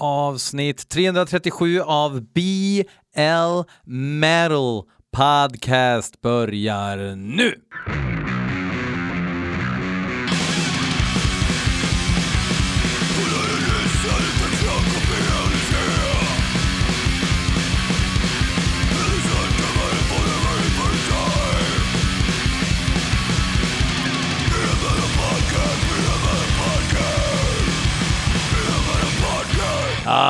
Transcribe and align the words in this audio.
Avsnitt 0.00 0.88
337 0.88 1.80
av 1.80 2.20
BL 2.20 3.62
Metal 3.84 4.82
Podcast 5.16 6.20
börjar 6.20 7.16
nu! 7.16 7.54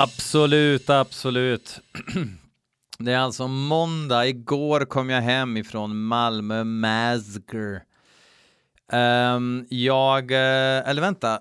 Absolut, 0.04 0.90
absolut. 0.90 1.80
Det 2.98 3.12
är 3.12 3.18
alltså 3.18 3.48
måndag. 3.48 4.26
Igår 4.26 4.84
kom 4.84 5.10
jag 5.10 5.22
hem 5.22 5.56
ifrån 5.56 6.04
Malmö 6.04 6.64
Massacre. 6.64 7.82
Um, 8.92 9.66
jag, 9.70 10.30
eh, 10.30 10.88
eller 10.88 11.00
vänta. 11.00 11.40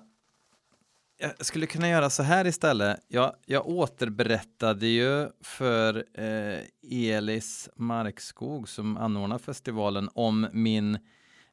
Jag 1.18 1.46
skulle 1.46 1.66
kunna 1.66 1.88
göra 1.88 2.10
så 2.10 2.22
här 2.22 2.46
istället. 2.46 3.00
Jag, 3.08 3.34
jag 3.46 3.68
återberättade 3.68 4.86
ju 4.86 5.28
för 5.42 6.04
eh, 6.14 6.60
Elis 6.90 7.68
Markskog 7.76 8.68
som 8.68 8.96
anordnar 8.96 9.38
festivalen 9.38 10.08
om 10.14 10.46
min 10.52 10.98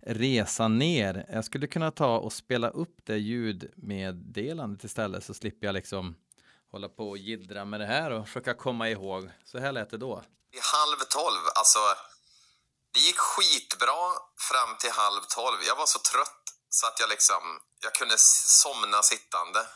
resa 0.02 0.68
ner. 0.68 1.26
Jag 1.34 1.46
skulle 1.46 1.68
kunna 1.68 1.92
ta 1.92 2.18
och 2.18 2.34
spela 2.34 2.70
upp 2.70 2.98
det 3.04 3.18
ljudmeddelandet 3.18 4.84
istället 4.84 5.24
så 5.24 5.34
slipper 5.34 5.68
jag 5.68 5.74
liksom 5.74 6.16
hålla 6.72 6.90
på 6.90 7.10
och 7.10 7.18
gidra 7.18 7.66
med 7.66 7.80
det 7.80 7.86
här 7.86 8.12
och 8.12 8.28
försöka 8.28 8.54
komma 8.54 8.90
ihåg. 8.90 9.32
Så 9.46 9.60
här 9.60 9.72
lät 9.72 9.90
det 9.90 9.98
då. 9.98 10.24
I 10.52 10.60
halv 10.60 11.00
tolv, 11.10 11.42
alltså. 11.56 11.80
Det 12.94 13.00
gick 13.00 13.18
skitbra 13.18 14.02
fram 14.38 14.78
till 14.78 14.92
halv 14.92 15.22
tolv. 15.22 15.64
Jag 15.64 15.76
var 15.76 15.86
så 15.86 16.00
trött 16.00 16.44
så 16.70 16.88
att 16.88 17.00
jag 17.00 17.10
liksom, 17.10 17.60
jag 17.80 17.94
kunde 17.94 18.18
somna 18.18 19.04
sittande. 19.04 19.68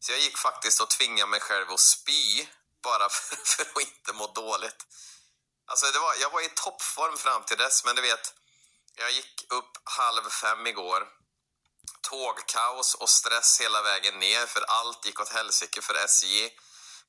Så 0.00 0.12
jag 0.12 0.20
gick 0.20 0.38
faktiskt 0.38 0.80
och 0.80 0.90
tvingade 0.90 1.30
mig 1.30 1.40
själv 1.40 1.70
att 1.70 1.80
spy 1.80 2.46
bara 2.82 3.08
för, 3.08 3.36
för 3.44 3.62
att 3.62 3.80
inte 3.80 4.12
må 4.12 4.26
dåligt. 4.26 4.86
Alltså 5.66 5.86
det 5.92 5.98
var, 5.98 6.14
jag 6.20 6.30
var 6.30 6.40
i 6.40 6.48
toppform 6.54 7.16
fram 7.16 7.42
till 7.42 7.56
dess, 7.56 7.84
men 7.84 7.96
du 7.96 8.02
vet, 8.02 8.34
jag 8.94 9.10
gick 9.10 9.46
upp 9.52 9.72
halv 9.84 10.28
fem 10.30 10.66
igår 10.66 11.08
tågkaos 12.10 12.88
och 13.02 13.10
stress 13.18 13.50
hela 13.62 13.80
vägen 13.90 14.16
ner 14.26 14.44
för 14.54 14.64
allt 14.78 15.00
gick 15.06 15.20
åt 15.20 15.36
helsike 15.38 15.80
för 15.86 15.94
SJ. 15.94 16.28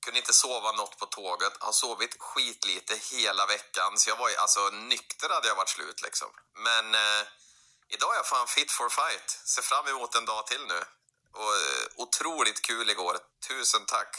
Kunde 0.04 0.20
inte 0.20 0.34
sova 0.44 0.72
något 0.72 0.96
på 1.00 1.06
tåget, 1.06 1.56
har 1.60 1.76
sovit 1.84 2.14
skitlite 2.20 2.94
hela 3.12 3.44
veckan. 3.56 3.92
Så 4.00 4.10
jag 4.12 4.18
var 4.24 4.30
ju 4.30 4.36
alltså 4.44 4.62
nykter 4.94 5.30
hade 5.36 5.48
jag 5.52 5.58
varit 5.62 5.76
slut 5.78 6.00
liksom. 6.08 6.30
Men 6.68 6.86
eh, 7.04 7.22
idag 7.96 8.12
är 8.14 8.20
jag 8.22 8.30
fan 8.34 8.48
fit 8.58 8.72
for 8.78 8.90
fight. 9.00 9.30
Ser 9.54 9.66
fram 9.72 9.86
emot 9.92 10.12
en 10.20 10.26
dag 10.32 10.44
till 10.48 10.64
nu. 10.74 10.80
Och 11.42 11.54
eh, 11.62 11.84
otroligt 12.04 12.62
kul 12.70 12.90
igår. 12.90 13.16
Tusen 13.48 13.86
tack! 13.96 14.12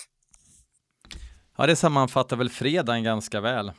Ja, 1.57 1.67
det 1.67 1.77
sammanfattar 1.77 2.37
väl 2.37 2.51
fredagen 2.51 3.05
ganska 3.05 3.41
väl. 3.41 3.73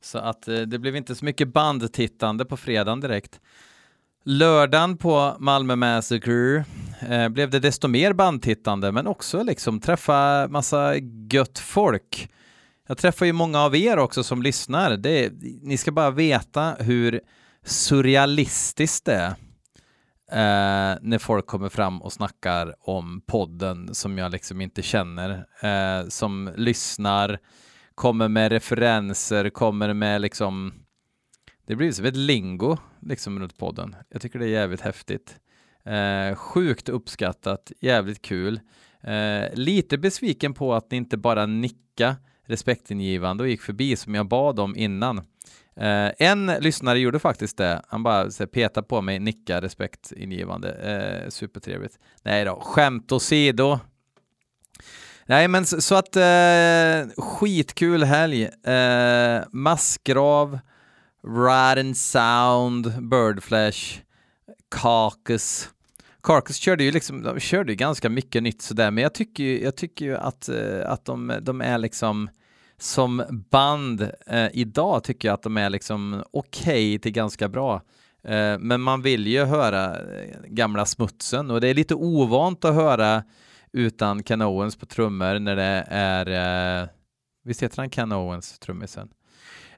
Så 0.00 0.18
att 0.18 0.48
eh, 0.48 0.60
det 0.60 0.78
blev 0.78 0.96
inte 0.96 1.14
så 1.16 1.24
mycket 1.24 1.48
bandtittande 1.48 2.44
på 2.44 2.56
fredagen 2.56 3.00
direkt. 3.00 3.40
Lördagen 4.28 4.96
på 4.96 5.36
Malmö 5.38 5.76
Massacre 5.76 6.64
eh, 7.08 7.28
blev 7.28 7.50
det 7.50 7.58
desto 7.58 7.88
mer 7.88 8.12
bandtittande, 8.12 8.92
men 8.92 9.06
också 9.06 9.42
liksom 9.42 9.80
träffa 9.80 10.48
massa 10.48 10.94
gött 11.32 11.58
folk. 11.58 12.30
Jag 12.88 12.98
träffar 12.98 13.26
ju 13.26 13.32
många 13.32 13.60
av 13.60 13.76
er 13.76 13.98
också 13.98 14.22
som 14.22 14.42
lyssnar. 14.42 14.96
Det, 14.96 15.32
ni 15.62 15.76
ska 15.76 15.92
bara 15.92 16.10
veta 16.10 16.74
hur 16.78 17.20
surrealistiskt 17.64 19.04
det 19.04 19.14
är 19.14 20.92
eh, 20.92 20.98
när 21.02 21.18
folk 21.18 21.46
kommer 21.46 21.68
fram 21.68 22.02
och 22.02 22.12
snackar 22.12 22.74
om 22.80 23.22
podden 23.26 23.94
som 23.94 24.18
jag 24.18 24.32
liksom 24.32 24.60
inte 24.60 24.82
känner, 24.82 25.30
eh, 25.60 26.08
som 26.08 26.52
lyssnar, 26.56 27.38
kommer 27.94 28.28
med 28.28 28.52
referenser, 28.52 29.50
kommer 29.50 29.94
med 29.94 30.20
liksom 30.20 30.72
det 31.66 31.76
blir 31.76 31.92
som 31.92 32.04
ett 32.04 32.16
lingo 32.16 32.76
liksom 33.00 33.38
runt 33.38 33.58
podden. 33.58 33.96
Jag 34.08 34.22
tycker 34.22 34.38
det 34.38 34.44
är 34.44 34.48
jävligt 34.48 34.80
häftigt. 34.80 35.36
Eh, 35.84 36.34
sjukt 36.34 36.88
uppskattat, 36.88 37.72
jävligt 37.80 38.22
kul. 38.22 38.60
Eh, 39.00 39.54
lite 39.54 39.98
besviken 39.98 40.54
på 40.54 40.74
att 40.74 40.90
ni 40.90 40.96
inte 40.96 41.16
bara 41.16 41.46
nicka 41.46 42.16
respektingivande 42.44 43.42
och 43.42 43.48
gick 43.48 43.62
förbi 43.62 43.96
som 43.96 44.14
jag 44.14 44.28
bad 44.28 44.60
om 44.60 44.76
innan. 44.76 45.18
Eh, 45.76 46.10
en 46.18 46.46
lyssnare 46.46 46.98
gjorde 46.98 47.18
faktiskt 47.18 47.58
det. 47.58 47.82
Han 47.88 48.02
bara 48.02 48.30
så, 48.30 48.46
petade 48.46 48.86
på 48.86 49.02
mig, 49.02 49.18
nicka 49.18 49.60
respektingivande. 49.60 50.72
Eh, 50.72 51.28
supertrevligt. 51.30 51.98
Nej 52.22 52.44
då, 52.44 52.60
skämt 52.60 53.12
åsido. 53.12 53.78
Nej, 55.26 55.48
men 55.48 55.66
så, 55.66 55.80
så 55.80 55.94
att 55.94 56.16
eh, 56.16 57.24
skitkul 57.24 58.04
helg. 58.04 58.44
Eh, 58.44 59.42
massgrav 59.52 60.58
Rotten 61.26 61.94
Sound, 61.94 63.08
Birdflash, 63.08 64.00
Carcass. 64.70 65.70
Carcass 66.22 66.56
körde 66.56 66.84
ju 66.84 66.90
liksom, 66.90 67.22
de 67.22 67.40
körde 67.40 67.72
ju 67.72 67.76
ganska 67.76 68.08
mycket 68.08 68.42
nytt 68.42 68.62
sådär, 68.62 68.90
men 68.90 69.02
jag 69.02 69.14
tycker 69.14 69.44
ju, 69.44 69.62
jag 69.62 69.76
tycker 69.76 70.04
ju 70.04 70.16
att, 70.16 70.48
eh, 70.48 70.90
att 70.90 71.04
de, 71.04 71.38
de 71.42 71.60
är 71.60 71.78
liksom 71.78 72.28
som 72.78 73.22
band 73.50 74.10
eh, 74.26 74.48
idag 74.52 75.04
tycker 75.04 75.28
jag 75.28 75.34
att 75.34 75.42
de 75.42 75.56
är 75.56 75.70
liksom 75.70 76.22
okej 76.30 76.94
okay 76.94 76.98
till 76.98 77.12
ganska 77.12 77.48
bra. 77.48 77.82
Eh, 78.24 78.58
men 78.58 78.80
man 78.80 79.02
vill 79.02 79.26
ju 79.26 79.44
höra 79.44 79.96
eh, 79.96 80.40
gamla 80.46 80.86
smutsen 80.86 81.50
och 81.50 81.60
det 81.60 81.68
är 81.68 81.74
lite 81.74 81.94
ovant 81.94 82.64
att 82.64 82.74
höra 82.74 83.22
utan 83.72 84.22
Ken 84.22 84.42
Owens 84.42 84.76
på 84.76 84.86
trummor 84.86 85.38
när 85.38 85.56
det 85.56 85.84
är, 85.88 86.82
eh, 86.82 86.88
visst 87.44 87.62
heter 87.62 87.76
han 87.78 87.90
Ken 87.90 88.12
Owens, 88.12 88.58
trummisen? 88.58 89.08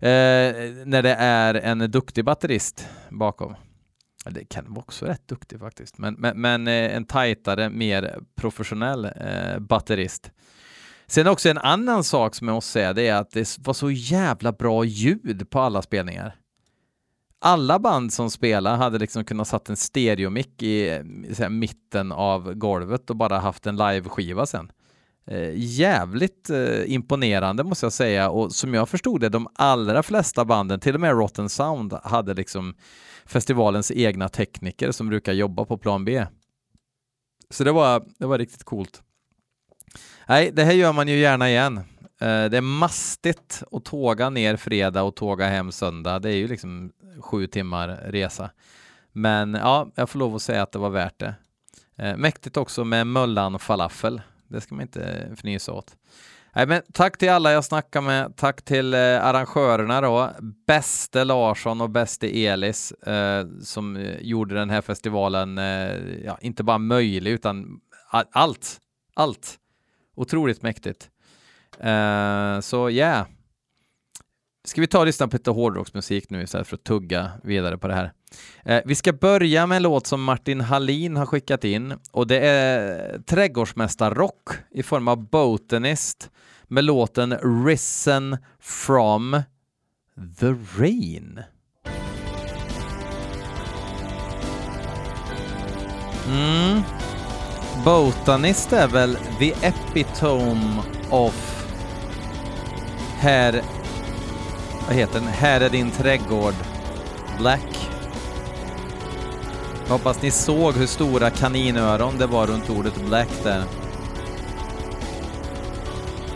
Eh, 0.00 0.54
när 0.84 1.02
det 1.02 1.14
är 1.14 1.54
en 1.54 1.78
duktig 1.78 2.24
batterist 2.24 2.88
bakom. 3.10 3.54
Det 4.24 4.44
kan 4.44 4.64
vara 4.68 4.80
också 4.80 5.06
rätt 5.06 5.28
duktig 5.28 5.60
faktiskt, 5.60 5.98
men, 5.98 6.14
men, 6.14 6.40
men 6.40 6.68
eh, 6.68 6.96
en 6.96 7.04
tajtare, 7.04 7.70
mer 7.70 8.18
professionell 8.36 9.04
eh, 9.04 9.58
batterist. 9.58 10.30
Sen 11.06 11.26
också 11.26 11.48
en 11.48 11.58
annan 11.58 12.04
sak 12.04 12.34
som 12.34 12.48
jag 12.48 12.54
måste 12.54 12.72
säga, 12.72 12.92
det 12.92 13.06
är 13.08 13.14
att 13.14 13.30
det 13.30 13.58
var 13.58 13.74
så 13.74 13.90
jävla 13.90 14.52
bra 14.52 14.84
ljud 14.84 15.50
på 15.50 15.60
alla 15.60 15.82
spelningar. 15.82 16.36
Alla 17.40 17.78
band 17.78 18.12
som 18.12 18.30
spelar 18.30 18.76
hade 18.76 18.98
liksom 18.98 19.24
kunnat 19.24 19.48
satt 19.48 19.68
en 19.68 19.76
stereomick 19.76 20.62
i 20.62 20.88
eh, 20.88 20.94
här, 21.38 21.48
mitten 21.48 22.12
av 22.12 22.54
golvet 22.54 23.10
och 23.10 23.16
bara 23.16 23.38
haft 23.38 23.66
en 23.66 23.76
live-skiva 23.76 24.46
sen. 24.46 24.72
Eh, 25.30 25.52
jävligt 25.54 26.50
eh, 26.50 26.92
imponerande 26.92 27.64
måste 27.64 27.86
jag 27.86 27.92
säga 27.92 28.30
och 28.30 28.52
som 28.52 28.74
jag 28.74 28.88
förstod 28.88 29.20
det, 29.20 29.28
de 29.28 29.48
allra 29.54 30.02
flesta 30.02 30.44
banden, 30.44 30.80
till 30.80 30.94
och 30.94 31.00
med 31.00 31.10
Rotten 31.10 31.48
Sound, 31.48 31.92
hade 32.02 32.34
liksom 32.34 32.74
festivalens 33.26 33.90
egna 33.90 34.28
tekniker 34.28 34.92
som 34.92 35.08
brukar 35.08 35.32
jobba 35.32 35.64
på 35.64 35.78
plan 35.78 36.04
B. 36.04 36.26
Så 37.50 37.64
det 37.64 37.72
var, 37.72 38.04
det 38.18 38.26
var 38.26 38.38
riktigt 38.38 38.64
coolt. 38.64 39.02
Nej, 40.28 40.50
det 40.52 40.64
här 40.64 40.72
gör 40.72 40.92
man 40.92 41.08
ju 41.08 41.18
gärna 41.18 41.48
igen. 41.48 41.76
Eh, 42.20 42.44
det 42.44 42.56
är 42.56 42.60
mastigt 42.60 43.62
att 43.72 43.84
tåga 43.84 44.30
ner 44.30 44.56
fredag 44.56 45.02
och 45.02 45.16
tåga 45.16 45.46
hem 45.46 45.72
söndag. 45.72 46.18
Det 46.18 46.30
är 46.30 46.36
ju 46.36 46.48
liksom 46.48 46.92
sju 47.20 47.46
timmar 47.46 47.88
resa. 47.88 48.50
Men 49.12 49.54
ja, 49.54 49.90
jag 49.94 50.10
får 50.10 50.18
lov 50.18 50.34
att 50.34 50.42
säga 50.42 50.62
att 50.62 50.72
det 50.72 50.78
var 50.78 50.90
värt 50.90 51.18
det. 51.18 51.34
Eh, 51.96 52.16
mäktigt 52.16 52.56
också 52.56 52.84
med 52.84 53.06
Möllan 53.06 53.58
falafel. 53.58 54.20
Det 54.48 54.60
ska 54.60 54.74
man 54.74 54.82
inte 54.82 55.28
fnysa 55.32 55.72
åt. 55.72 55.96
Nej, 56.54 56.66
men 56.66 56.82
tack 56.92 57.18
till 57.18 57.30
alla 57.30 57.52
jag 57.52 57.64
snackar 57.64 58.00
med. 58.00 58.36
Tack 58.36 58.62
till 58.62 58.94
eh, 58.94 59.00
arrangörerna 59.00 60.00
då. 60.00 60.30
Bäste 60.66 61.24
Larsson 61.24 61.80
och 61.80 61.90
bäste 61.90 62.46
Elis 62.46 62.92
eh, 62.92 63.46
som 63.62 63.96
eh, 63.96 64.20
gjorde 64.20 64.54
den 64.54 64.70
här 64.70 64.80
festivalen, 64.80 65.58
eh, 65.58 65.96
ja, 66.24 66.38
inte 66.40 66.64
bara 66.64 66.78
möjlig 66.78 67.30
utan 67.30 67.80
allt. 68.32 68.80
Allt. 69.14 69.58
Otroligt 70.16 70.62
mäktigt. 70.62 71.10
Eh, 71.80 72.60
så 72.60 72.90
ja. 72.90 72.90
Yeah. 72.90 73.26
Ska 74.68 74.80
vi 74.80 74.86
ta 74.86 74.98
och 74.98 75.06
lyssna 75.06 75.28
på 75.28 75.36
lite 75.36 75.50
hårdrocksmusik 75.50 76.30
nu 76.30 76.42
istället 76.42 76.66
för 76.66 76.76
att 76.76 76.84
tugga 76.84 77.30
vidare 77.42 77.78
på 77.78 77.88
det 77.88 77.94
här? 77.94 78.12
Eh, 78.64 78.82
vi 78.84 78.94
ska 78.94 79.12
börja 79.12 79.66
med 79.66 79.76
en 79.76 79.82
låt 79.82 80.06
som 80.06 80.24
Martin 80.24 80.60
Hallin 80.60 81.16
har 81.16 81.26
skickat 81.26 81.64
in 81.64 81.94
och 82.12 82.26
det 82.26 82.38
är 82.38 83.18
trädgårdsmästarrock 83.18 84.48
i 84.70 84.82
form 84.82 85.08
av 85.08 85.28
Botanist 85.28 86.30
med 86.66 86.84
låten 86.84 87.38
Risen 87.66 88.36
from 88.60 89.42
the 90.40 90.54
Rain. 90.78 91.40
Mm. 96.26 96.82
Botanist 97.84 98.72
är 98.72 98.88
väl 98.88 99.16
the 99.38 99.52
epitome 99.62 100.82
of 101.10 101.58
här, 103.18 103.62
vad 104.88 104.96
heter 104.96 105.20
den, 105.20 105.28
här 105.28 105.60
är 105.60 105.70
din 105.70 105.90
trädgård, 105.90 106.54
Black. 107.38 107.90
Jag 109.86 109.92
hoppas 109.92 110.22
ni 110.22 110.30
såg 110.30 110.74
hur 110.74 110.86
stora 110.86 111.30
kaninöron 111.30 112.18
det 112.18 112.26
var 112.26 112.46
runt 112.46 112.70
ordet 112.70 112.96
Black 112.96 113.28
där. 113.42 113.64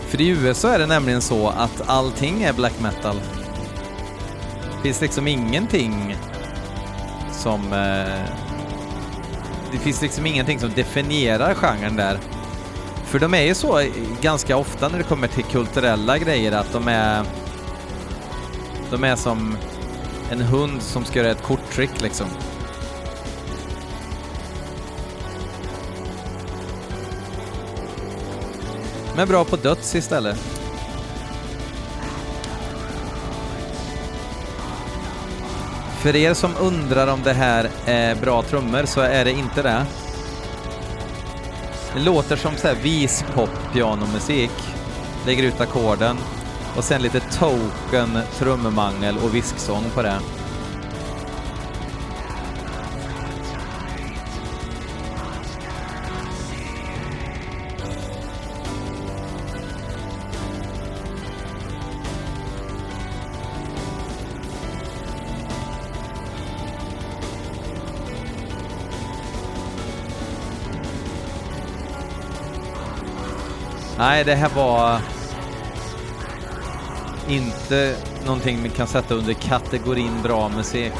För 0.06 0.20
i 0.20 0.28
USA 0.28 0.75
är 0.75 0.78
det 0.78 0.87
nämligen 0.87 1.22
så 1.22 1.49
att 1.49 1.82
allting 1.88 2.43
är 2.43 2.52
black 2.52 2.81
metal. 2.81 3.16
Det 4.76 4.82
finns 4.82 5.00
liksom 5.00 5.28
ingenting 5.28 6.16
som... 7.31 7.72
Eh, 7.72 8.34
det 9.72 9.78
finns 9.78 10.02
liksom 10.02 10.26
ingenting 10.26 10.60
som 10.60 10.70
definierar 10.75 11.54
genren 11.54 11.96
där. 11.96 12.19
För 13.04 13.19
de 13.19 13.34
är 13.34 13.43
ju 13.43 13.54
så 13.54 13.82
ganska 14.20 14.56
ofta 14.56 14.88
när 14.88 14.99
det 14.99 15.04
kommer 15.04 15.28
till 15.28 15.44
kulturella 15.44 16.19
grejer 16.19 16.52
att 16.52 16.72
de 16.72 16.88
är... 16.88 17.25
De 18.92 19.04
är 19.04 19.16
som 19.16 19.56
en 20.30 20.40
hund 20.40 20.82
som 20.82 21.04
ska 21.04 21.18
göra 21.18 21.30
ett 21.30 21.42
korttrick 21.42 22.00
liksom. 22.00 22.26
Men 29.16 29.28
bra 29.28 29.44
på 29.44 29.56
döds 29.56 29.94
istället. 29.94 30.38
För 35.98 36.16
er 36.16 36.34
som 36.34 36.50
undrar 36.60 37.06
om 37.06 37.22
det 37.22 37.32
här 37.32 37.70
är 37.86 38.14
bra 38.14 38.42
trummor 38.42 38.84
så 38.84 39.00
är 39.00 39.24
det 39.24 39.32
inte 39.32 39.62
det. 39.62 39.86
Det 41.94 42.00
låter 42.00 42.36
som 42.36 42.56
så 42.56 42.68
här 42.68 42.74
vispop 42.74 43.50
pianomusik. 43.72 44.52
Lägger 45.26 45.42
ut 45.42 45.60
ackorden 45.60 46.16
och 46.76 46.84
sen 46.84 47.02
lite 47.02 47.20
token 47.20 48.19
trummangel 48.38 49.19
och 49.24 49.34
visksång 49.34 49.84
på 49.94 50.02
det. 50.02 50.19
Nej, 73.98 74.25
det 74.25 74.34
här 74.34 74.48
var 74.48 75.00
inte 77.28 77.96
någonting 78.24 78.62
vi 78.62 78.69
kan 78.69 78.86
sätta 78.86 79.14
under 79.14 79.34
kategorin 79.34 80.22
bra 80.22 80.48
musik. 80.48 80.92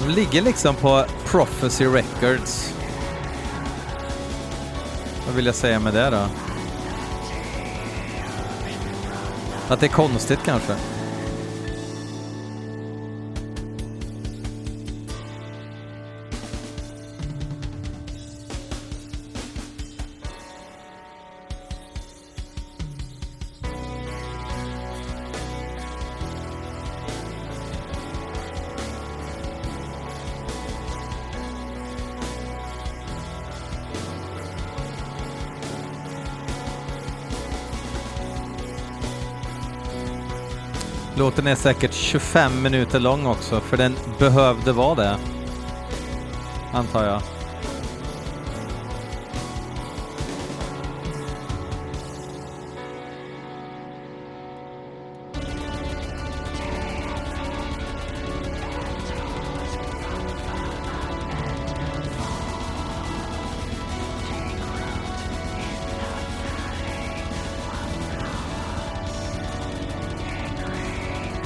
De 0.00 0.08
ligger 0.08 0.42
liksom 0.42 0.74
på 0.74 1.04
Prophecy 1.26 1.84
Records. 1.84 2.79
Vad 5.30 5.36
vill 5.36 5.46
jag 5.46 5.54
säga 5.54 5.80
med 5.80 5.94
det 5.94 6.10
då? 6.10 6.26
Att 9.68 9.80
det 9.80 9.86
är 9.86 9.90
konstigt 9.90 10.38
kanske? 10.44 10.76
Låten 41.40 41.52
är 41.52 41.56
säkert 41.56 41.94
25 41.94 42.62
minuter 42.62 43.00
lång 43.00 43.26
också, 43.26 43.60
för 43.60 43.76
den 43.76 43.96
behövde 44.18 44.72
vara 44.72 44.94
det. 44.94 45.16
Antar 46.72 47.04
jag. 47.04 47.39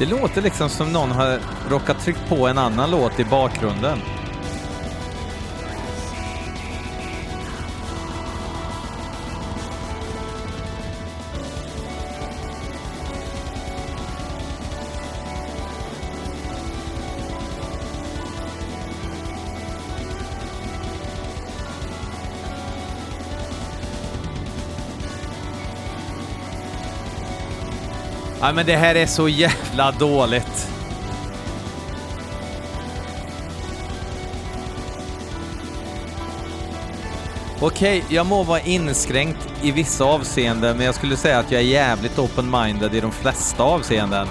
Det 0.05 0.11
låter 0.11 0.43
liksom 0.43 0.69
som 0.69 0.93
någon 0.93 1.11
har 1.11 1.39
råkat 1.71 2.01
tryckt 2.01 2.29
på 2.29 2.47
en 2.47 2.59
annan 2.59 2.91
låt 2.91 3.21
i 3.21 3.25
bakgrunden. 3.25 3.99
Ja, 28.45 28.53
men 28.53 28.67
det 28.67 28.77
här 28.77 28.95
är 28.95 29.07
så 29.07 29.29
jävla 29.29 29.91
dåligt. 29.91 30.69
Okej, 37.61 38.05
jag 38.09 38.27
må 38.27 38.43
vara 38.43 38.61
inskränkt 38.61 39.49
i 39.63 39.71
vissa 39.71 40.05
avseenden, 40.05 40.77
men 40.77 40.87
jag 40.87 40.95
skulle 40.95 41.17
säga 41.17 41.39
att 41.39 41.53
jag 41.53 41.61
är 41.61 41.67
jävligt 41.67 42.19
open-minded 42.19 42.95
i 42.95 43.01
de 43.01 43.13
flesta 43.13 43.63
avseenden. 43.63 44.29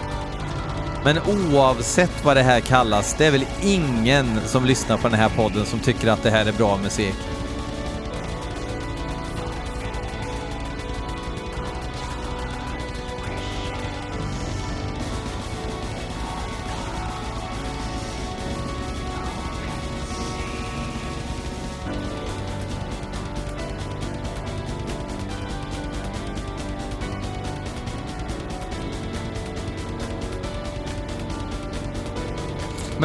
Men 1.03 1.17
oavsett 1.19 2.25
vad 2.25 2.37
det 2.37 2.43
här 2.43 2.59
kallas, 2.59 3.15
det 3.17 3.25
är 3.25 3.31
väl 3.31 3.45
ingen 3.61 4.41
som 4.45 4.65
lyssnar 4.65 4.97
på 4.97 5.09
den 5.09 5.19
här 5.19 5.29
podden 5.29 5.65
som 5.65 5.79
tycker 5.79 6.07
att 6.07 6.23
det 6.23 6.29
här 6.29 6.45
är 6.45 6.51
bra 6.51 6.77
musik. 6.77 7.15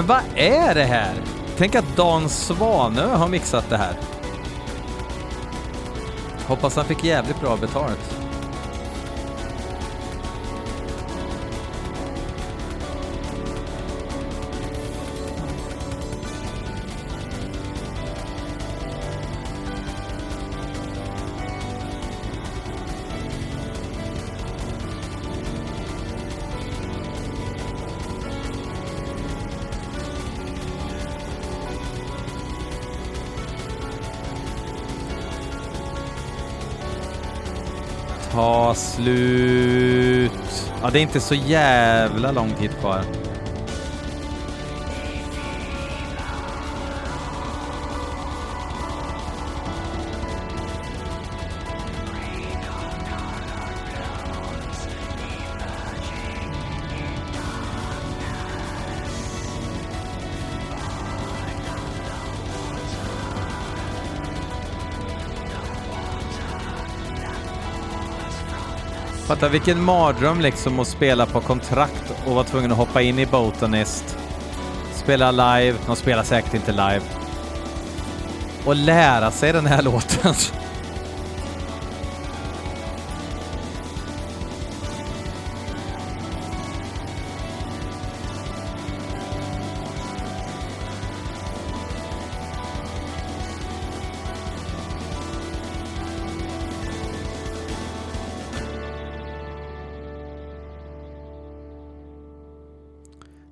Vad 0.09 0.23
är 0.35 0.75
det 0.75 0.85
här? 0.85 1.15
Tänk 1.57 1.75
att 1.75 1.97
Dan 1.97 2.29
Svanö 2.29 3.07
har 3.07 3.29
mixat 3.29 3.71
det 3.71 3.77
här. 3.77 3.97
Hoppas 6.47 6.77
han 6.77 6.85
fick 6.85 7.05
jävligt 7.05 7.41
bra 7.41 7.57
betalt. 7.57 8.18
Slut. 38.99 40.33
Ja, 40.83 40.91
det 40.91 40.99
är 40.99 41.03
inte 41.03 41.21
så 41.21 41.35
jävla 41.35 42.33
lång 42.33 42.51
tid 42.51 42.71
kvar. 42.81 43.05
Fatta 69.39 69.53
vilken 69.53 69.83
mardröm 69.83 70.41
liksom 70.41 70.81
att 70.81 70.89
spela 70.89 71.27
på 71.27 71.41
kontrakt 71.41 72.13
och 72.27 72.35
vara 72.35 72.45
tvungen 72.45 72.73
att 72.73 72.79
hoppa 72.79 73.03
in 73.03 73.19
i 73.19 73.27
Botanist. 73.27 74.19
Spela 74.95 75.31
live, 75.31 75.79
de 75.87 75.97
spelar 75.97 76.23
säkert 76.23 76.55
inte 76.55 76.73
live. 76.73 77.01
Och 78.65 78.77
lära 78.77 79.31
sig 79.31 79.53
den 79.53 79.67
här 79.67 79.83
låten. 79.93 80.35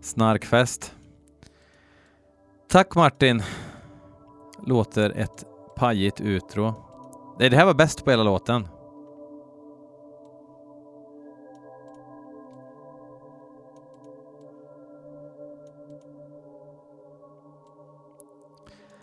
Snarkfest. 0.06 0.94
Tack 2.68 2.94
Martin. 2.94 3.42
Låter 4.66 5.10
ett 5.10 5.44
pajigt 5.76 6.20
utro. 6.20 6.74
Nej, 7.38 7.50
det 7.50 7.56
här 7.56 7.64
var 7.64 7.74
bäst 7.74 8.04
på 8.04 8.10
hela 8.10 8.22
låten. 8.22 8.68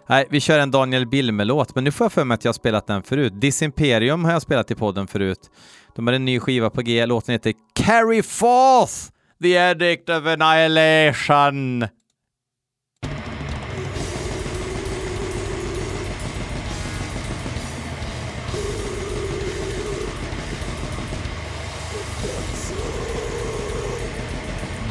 Nej, 0.08 0.28
vi 0.30 0.40
kör 0.40 0.60
en 0.60 0.72
Daniel 0.72 1.08
Bilme-låt, 1.08 1.76
men 1.76 1.84
nu 1.84 1.92
får 1.92 2.06
jag 2.06 2.12
för 2.12 2.24
mig 2.24 2.36
att 2.36 2.46
jag 2.46 2.50
har 2.50 2.54
spelat 2.54 2.88
den 2.88 3.04
förut. 3.04 3.34
Disimperium 3.36 4.26
har 4.26 4.32
jag 4.32 4.42
spelat 4.42 4.72
i 4.72 4.76
podden 4.76 5.08
förut. 5.08 5.52
De 5.96 6.08
har 6.08 6.14
en 6.14 6.26
ny 6.26 6.40
skiva 6.40 6.70
på 6.70 6.82
G, 6.82 7.06
låten 7.06 7.34
heter 7.34 7.54
Carry 7.74 8.24
Forth! 8.24 9.14
The 9.44 9.58
Edict 9.58 10.10
of 10.10 10.26
Annihilation. 10.26 11.88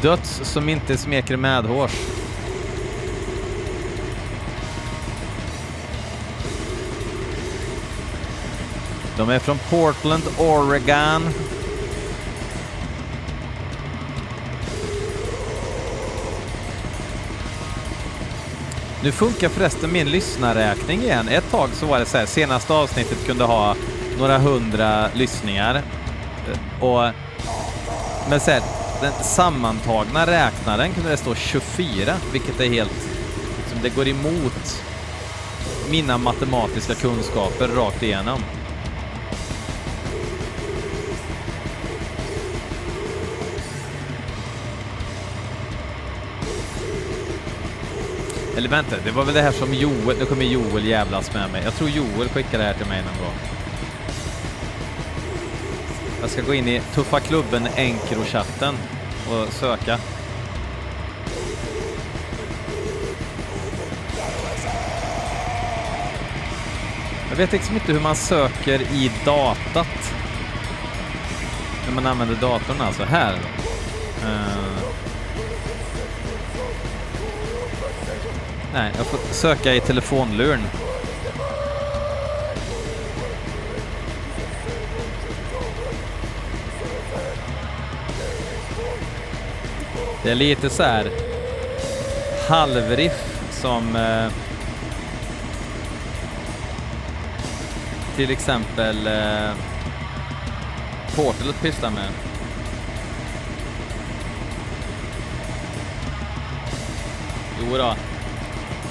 Döds 0.01 0.41
som 0.43 0.69
inte 0.69 0.97
smeker 0.97 1.37
medhårs. 1.37 1.91
De 9.17 9.29
är 9.29 9.39
från 9.39 9.57
Portland, 9.69 10.23
Oregon. 10.39 11.23
Nu 19.03 19.11
funkar 19.11 19.49
förresten 19.49 19.91
min 19.91 20.09
lyssnarräkning 20.09 21.01
igen. 21.01 21.27
Ett 21.27 21.51
tag 21.51 21.69
så 21.73 21.85
var 21.85 21.99
det 21.99 22.05
så 22.05 22.17
här, 22.17 22.25
senaste 22.25 22.73
avsnittet 22.73 23.25
kunde 23.25 23.43
ha 23.43 23.75
några 24.19 24.37
hundra 24.37 25.07
lyssningar. 25.13 25.81
Och, 26.79 27.01
men 28.29 28.39
så 28.39 28.51
här, 28.51 28.61
den 29.01 29.13
sammantagna 29.23 30.27
räknaren 30.27 30.93
kunde 30.93 31.09
det 31.09 31.17
stå 31.17 31.35
24, 31.35 32.13
vilket 32.31 32.59
är 32.59 32.69
helt... 32.69 33.09
Liksom, 33.57 33.79
det 33.81 33.89
går 33.89 34.07
emot 34.07 34.83
mina 35.89 36.17
matematiska 36.17 36.95
kunskaper 36.95 37.67
rakt 37.67 38.03
igenom. 38.03 38.39
Eller 48.63 48.71
vänta, 48.71 48.95
det 49.05 49.11
var 49.11 49.25
väl 49.25 49.33
det 49.33 49.41
här 49.41 49.51
som 49.51 49.73
Joel, 49.73 50.17
nu 50.19 50.25
kommer 50.25 50.45
Joel 50.45 50.85
jävlas 50.85 51.33
med 51.33 51.51
mig. 51.51 51.61
Jag 51.63 51.73
tror 51.73 51.89
Joel 51.89 52.29
skickade 52.29 52.57
det 52.57 52.63
här 52.63 52.73
till 52.73 52.85
mig 52.85 53.01
någon 53.01 53.25
gång. 53.25 53.35
Jag 56.21 56.29
ska 56.29 56.41
gå 56.41 56.53
in 56.53 56.67
i 56.67 56.81
Tuffa 56.93 57.19
klubben 57.19 57.67
Encrochatten 57.75 58.75
och 59.29 59.53
söka. 59.53 59.99
Jag 67.29 67.37
vet 67.37 67.51
liksom 67.51 67.75
inte 67.75 67.93
hur 67.93 67.99
man 67.99 68.15
söker 68.15 68.81
i 68.81 69.11
datat. 69.25 70.13
När 71.87 71.95
man 71.95 72.05
använder 72.05 72.35
datorn 72.35 72.81
alltså. 72.81 73.03
Här. 73.03 73.33
Uh, 74.23 74.82
Nej, 78.73 78.91
jag 78.97 79.05
får 79.05 79.33
söka 79.33 79.75
i 79.75 79.79
telefonluren. 79.79 80.61
Det 90.23 90.31
är 90.31 90.35
lite 90.35 90.69
så 90.69 90.83
här 90.83 91.11
halvriff 92.49 93.49
som 93.51 93.95
eh, 93.95 94.31
till 98.15 98.31
exempel 98.31 99.07
eh, 99.07 99.51
Portalet 101.15 101.61
pysslar 101.61 101.91
med. 101.91 102.09
Jo 107.59 107.77
då. 107.77 107.95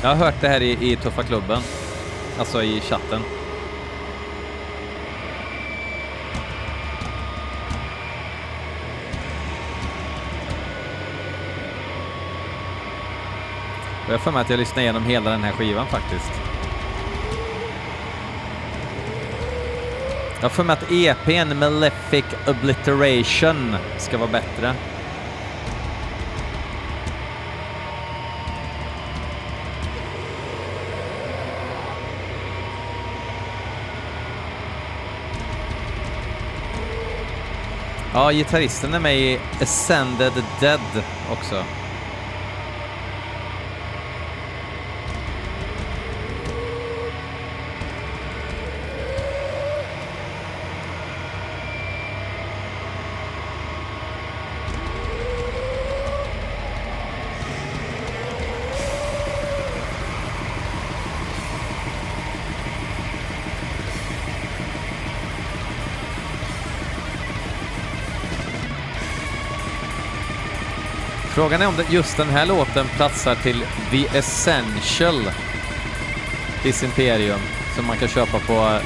Jag 0.03 0.09
har 0.09 0.17
hört 0.17 0.41
det 0.41 0.49
här 0.49 0.63
i, 0.63 0.93
i 0.93 0.97
Tuffa 0.97 1.23
klubben, 1.23 1.63
alltså 2.39 2.63
i 2.63 2.81
chatten. 2.81 3.23
jag 14.07 14.19
har 14.19 14.19
för 14.19 14.31
mig 14.31 14.41
att 14.41 14.51
jag 14.51 14.59
lyssnar 14.59 14.83
igenom 14.83 15.05
hela 15.05 15.31
den 15.31 15.43
här 15.43 15.53
skivan 15.53 15.87
faktiskt. 15.87 16.33
Jag 20.35 20.43
har 20.43 20.49
för 20.49 20.65
mig 20.65 20.73
att 20.73 20.93
EPn 20.93 21.59
Malefic 21.59 22.25
Obliteration 22.47 23.77
ska 23.99 24.19
vara 24.19 24.31
bättre. 24.31 24.75
Ja, 38.15 38.33
gitarristen 38.33 38.95
är 38.95 39.01
med 39.01 39.17
i 39.19 39.39
Ascended 39.61 40.33
Dead 40.61 41.05
också. 41.33 41.65
Frågan 71.43 71.63
är 71.63 71.69
om 71.69 71.75
just 71.91 72.17
den 72.17 72.29
här 72.29 72.47
låten 72.47 72.87
platsar 72.97 73.35
till 73.35 73.65
The 73.91 74.19
Essential 74.19 75.31
Disimperium 76.63 77.41
som 77.77 77.87
man 77.87 77.97
kan 77.97 78.09
köpa 78.09 78.39
på 78.39 78.53
eh, 78.53 78.83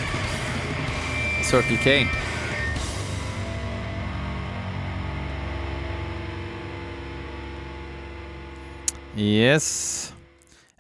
Circle 1.45 1.77
K. 1.77 2.09
Yes. 9.17 10.15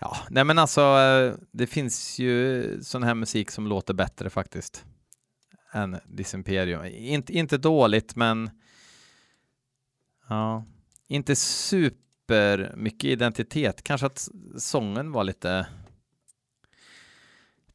Ja, 0.00 0.16
nej 0.30 0.44
men 0.44 0.58
alltså, 0.58 0.80
eh, 0.80 1.34
det 1.52 1.66
finns 1.66 2.18
ju 2.18 2.64
sån 2.82 3.02
här 3.02 3.14
musik 3.14 3.50
som 3.50 3.66
låter 3.66 3.94
bättre 3.94 4.30
faktiskt 4.30 4.84
än 5.72 5.98
Disimperium. 6.06 6.84
Inte, 6.84 7.32
inte 7.32 7.58
dåligt, 7.58 8.16
men 8.16 8.50
ja, 10.28 10.64
inte 11.08 11.36
super 11.36 12.72
mycket 12.76 13.10
identitet. 13.10 13.82
Kanske 13.82 14.06
att 14.06 14.28
sången 14.56 15.12
var 15.12 15.24
lite 15.24 15.66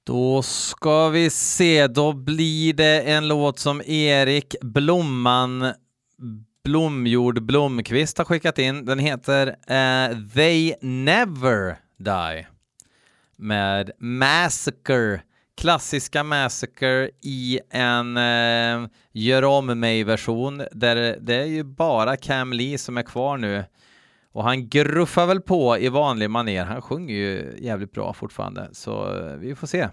då 0.04 0.42
ska 0.42 1.10
vi 1.10 1.30
se, 1.30 1.88
då 1.88 2.14
blir 2.14 2.74
det 2.74 3.02
en 3.02 3.28
låt 3.28 3.60
som 3.60 3.82
Erik 3.82 4.56
Blomman 4.62 5.74
Blomjord 6.64 7.44
Blomqvist 7.44 8.18
har 8.18 8.26
skickat 8.26 8.60
in. 8.60 8.86
Den 8.86 9.00
heter 9.00 9.48
uh, 9.48 10.28
They 10.34 10.74
Never 10.82 11.78
Die 11.98 12.48
med 13.36 13.92
Massacre. 13.98 15.22
Klassiska 15.58 16.24
Massacre 16.24 17.10
i 17.22 17.60
en 17.70 18.18
eh, 18.18 18.90
gör 19.12 19.44
om 19.44 19.80
mig-version 19.80 20.64
där 20.72 21.18
det 21.20 21.36
är 21.36 21.46
ju 21.46 21.64
bara 21.64 22.18
Cam 22.18 22.54
Lee 22.54 22.78
som 22.78 22.98
är 22.98 23.04
kvar 23.04 23.38
nu. 23.38 23.64
Och 24.34 24.44
han 24.44 24.70
gruffar 24.70 25.26
väl 25.26 25.42
på 25.42 25.78
i 25.78 25.90
vanlig 25.90 26.30
maner. 26.30 26.66
Han 26.66 26.82
sjunger 26.82 27.16
ju 27.16 27.58
jävligt 27.60 27.92
bra 27.92 28.14
fortfarande, 28.14 28.70
så 28.72 29.14
vi 29.40 29.56
får 29.56 29.68
se. 29.68 29.90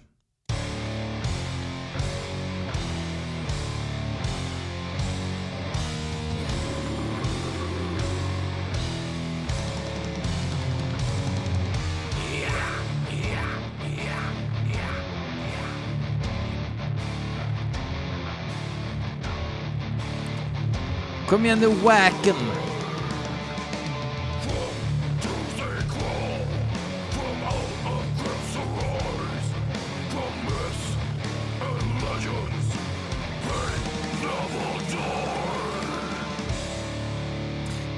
Kom 21.28 21.44
igen 21.44 21.58
nu, 21.58 21.66
Wacken! 21.66 22.36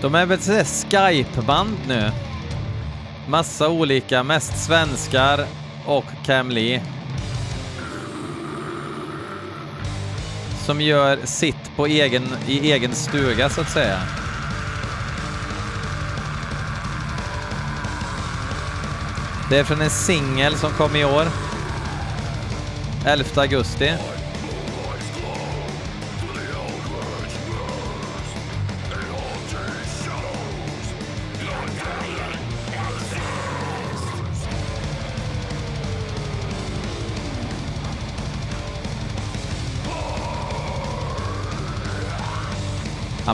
De 0.02 0.14
är 0.14 0.26
väl 0.26 0.38
Skype-band 0.64 1.76
nu? 1.88 2.10
Massa 3.28 3.68
olika, 3.68 4.22
mest 4.22 4.64
svenskar 4.64 5.46
och 5.87 6.04
Cam 6.25 6.50
Lee. 6.50 6.82
Som 10.71 10.81
gör 10.81 11.19
sitt 11.25 11.77
på 11.77 11.87
egen, 11.87 12.23
i 12.47 12.73
egen 12.73 12.95
stuga 12.95 13.49
så 13.49 13.61
att 13.61 13.71
säga. 13.71 13.99
Det 19.50 19.59
är 19.59 19.65
från 19.65 19.81
en 19.81 19.91
singel 19.91 20.57
som 20.57 20.71
kom 20.71 20.97
i 20.97 21.05
år. 21.05 21.27
11 23.07 23.43
augusti. 23.43 23.93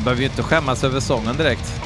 Behöver 0.07 0.23
ju 0.23 0.29
inte 0.29 0.43
skämmas 0.43 0.85
över 0.85 1.01
sången 1.01 1.37
direkt. 1.37 1.81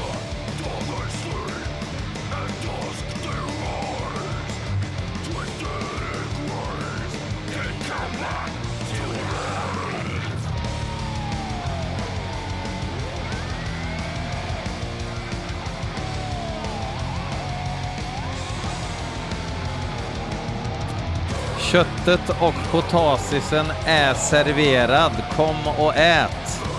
Köttet 21.59 22.31
och 22.41 22.55
potatisen 22.71 23.67
är 23.87 24.15
serverad. 24.15 25.13
Kom 25.37 25.57
och 25.79 25.97
ät! 25.97 26.70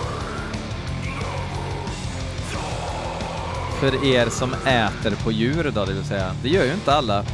För 3.82 4.04
er 4.04 4.28
som 4.30 4.54
äter 4.54 5.24
på 5.24 5.32
djur 5.32 5.72
då, 5.74 5.84
det 5.84 5.92
vill 5.92 6.04
säga. 6.04 6.34
Det 6.42 6.48
gör 6.48 6.64
ju 6.64 6.72
inte 6.72 6.94
alla. 6.94 7.24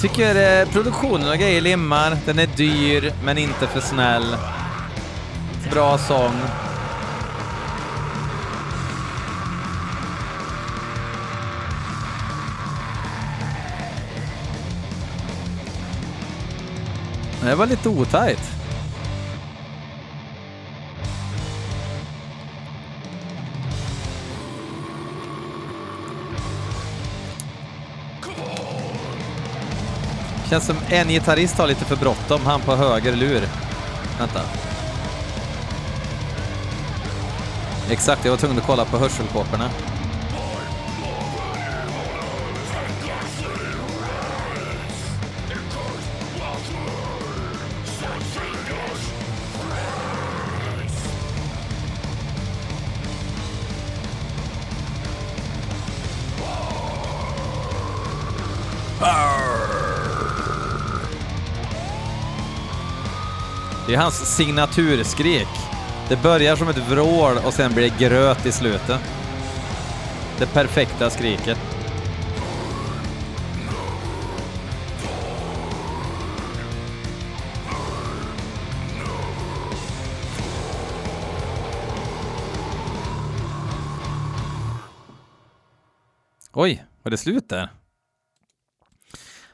Tycker 0.00 0.60
eh, 0.60 0.68
produktionen 0.68 1.28
och 1.28 1.36
grejer 1.36 1.60
limmar. 1.60 2.16
Den 2.26 2.38
är 2.38 2.46
dyr, 2.46 3.12
men 3.24 3.38
inte 3.38 3.66
för 3.66 3.80
snäll. 3.80 4.36
Bra 5.72 5.98
sång. 5.98 6.34
Det 17.44 17.54
var 17.54 17.66
lite 17.66 17.88
otajt. 17.88 18.59
Känns 30.50 30.66
som 30.66 30.76
en 30.88 31.08
gitarrist 31.08 31.58
har 31.58 31.66
lite 31.66 31.84
för 31.84 31.96
bråttom, 31.96 32.40
han 32.46 32.60
på 32.60 32.76
höger 32.76 33.16
lur. 33.16 33.48
Vänta. 34.18 34.40
Exakt, 37.90 38.24
jag 38.24 38.32
var 38.32 38.38
tvungen 38.38 38.58
att 38.58 38.66
kolla 38.66 38.84
på 38.84 38.98
hörselkåporna. 38.98 39.70
Det 63.90 63.94
är 63.94 63.98
hans 64.00 64.36
signaturskrik. 64.36 65.48
Det 66.08 66.22
börjar 66.22 66.56
som 66.56 66.68
ett 66.68 66.90
vrål 66.90 67.38
och 67.46 67.54
sen 67.54 67.74
blir 67.74 67.90
det 67.90 67.98
gröt 67.98 68.46
i 68.46 68.52
slutet. 68.52 69.00
Det 70.38 70.46
perfekta 70.46 71.10
skriket. 71.10 71.58
Oj, 86.52 86.84
var 87.02 87.10
det 87.10 87.16
slut 87.16 87.48
där? 87.48 87.68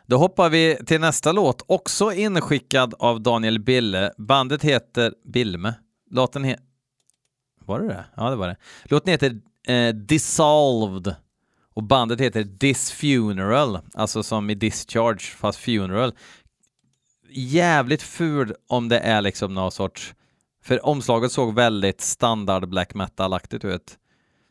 Då 0.08 0.16
hoppar 0.16 0.50
vi 0.50 0.78
till 0.86 1.00
nästa 1.00 1.32
låt, 1.32 1.62
också 1.66 2.12
inskickad 2.12 2.94
av 2.98 3.20
Daniel 3.20 3.58
Bille. 3.58 4.12
Bandet 4.18 4.62
heter 4.62 5.14
Bilme. 5.24 5.74
Låten 6.10 6.44
heter... 6.44 6.64
Var 7.64 7.80
det 7.80 7.88
det? 7.88 8.04
Ja, 8.16 8.30
det 8.30 8.36
var 8.36 8.48
det. 8.48 8.56
Låten 8.84 9.10
heter 9.10 9.40
eh, 9.68 9.94
Dissolved 9.94 11.14
och 11.74 11.82
bandet 11.82 12.20
heter 12.20 12.44
Disfuneral, 12.44 13.78
alltså 13.94 14.22
som 14.22 14.50
i 14.50 14.54
Discharge 14.54 15.20
fast 15.20 15.58
Funeral. 15.58 16.12
Jävligt 17.30 18.02
ful 18.02 18.54
om 18.66 18.88
det 18.88 18.98
är 18.98 19.22
liksom 19.22 19.54
någon 19.54 19.72
sorts... 19.72 20.14
För 20.62 20.86
omslaget 20.86 21.32
såg 21.32 21.54
väldigt 21.54 22.00
standard 22.00 22.68
black 22.68 22.94
metal-aktigt 22.94 23.64
ut. 23.64 23.98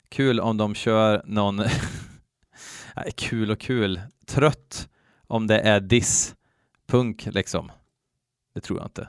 Kul 0.10 0.40
om 0.40 0.58
de 0.58 0.76
kör 0.76 1.22
någon... 1.26 1.56
Nej, 2.96 3.12
kul 3.16 3.52
och 3.52 3.60
kul. 3.60 4.02
Trött 4.28 4.88
om 5.28 5.48
det 5.48 5.60
är 5.60 5.80
diss-punk 5.80 7.28
liksom. 7.32 7.72
Det 8.54 8.62
tror 8.62 8.80
jag 8.80 8.88
inte. 8.88 9.08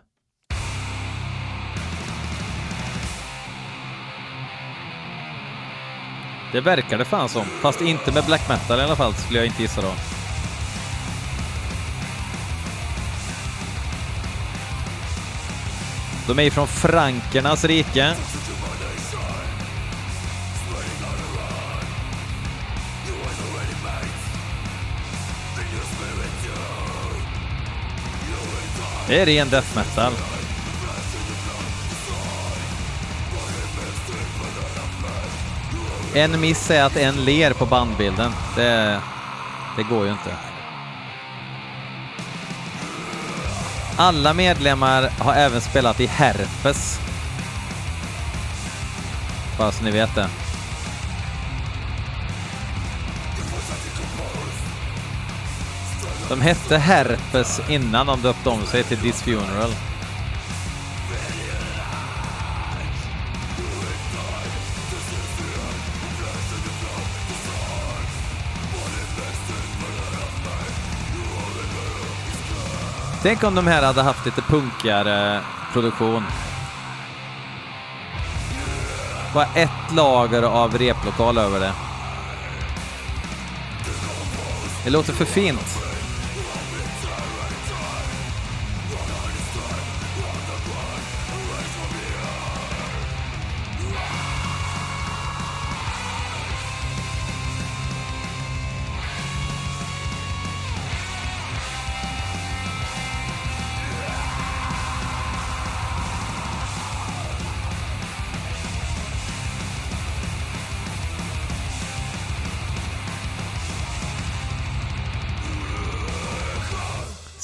Det 6.52 6.60
verkar 6.60 6.98
det 6.98 7.04
fan 7.04 7.28
som, 7.28 7.44
fast 7.44 7.80
inte 7.80 8.12
med 8.12 8.24
black 8.24 8.48
metal 8.48 8.78
i 8.78 8.82
alla 8.82 8.96
fall, 8.96 9.14
skulle 9.14 9.38
jag 9.38 9.46
inte 9.46 9.62
gissa 9.62 9.80
då. 9.80 9.92
De 16.28 16.38
är 16.38 16.42
ju 16.42 16.50
från 16.50 16.66
frankernas 16.66 17.64
rike. 17.64 18.14
Det 29.08 29.20
är 29.20 29.26
ren 29.26 29.50
death 29.50 29.76
metal. 29.76 30.12
En 36.14 36.40
miss 36.40 36.70
är 36.70 36.82
att 36.82 36.96
en 36.96 37.24
ler 37.24 37.52
på 37.52 37.66
bandbilden. 37.66 38.32
Det, 38.56 39.00
det 39.76 39.82
går 39.82 40.04
ju 40.04 40.12
inte. 40.12 40.36
Alla 43.96 44.34
medlemmar 44.34 45.10
har 45.18 45.34
även 45.34 45.60
spelat 45.60 46.00
i 46.00 46.06
Herpes. 46.06 47.00
Bara 49.58 49.72
så 49.72 49.84
ni 49.84 49.90
vet 49.90 50.14
det. 50.14 50.28
De 56.28 56.40
hette 56.40 56.78
Herpes 56.78 57.60
innan 57.68 58.06
de 58.06 58.20
döpte 58.20 58.48
om 58.48 58.66
sig 58.66 58.84
till 58.84 58.98
This 58.98 59.22
Funeral. 59.22 59.70
Tänk 73.22 73.44
om 73.44 73.54
de 73.54 73.66
här 73.66 73.82
hade 73.82 74.02
haft 74.02 74.26
lite 74.26 74.42
punkigare 74.42 75.40
produktion. 75.72 76.24
Bara 79.34 79.46
ett 79.54 79.94
lager 79.94 80.42
av 80.42 80.78
replokal 80.78 81.38
över 81.38 81.60
det. 81.60 81.72
Det 84.84 84.90
låter 84.90 85.12
för 85.12 85.24
fint. 85.24 85.85